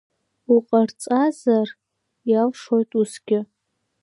Уҟарҵазар, 0.53 1.67
иалшоит 2.29 2.91
усгьы… 2.99 3.39